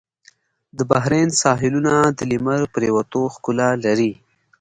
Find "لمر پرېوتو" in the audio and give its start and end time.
2.31-3.21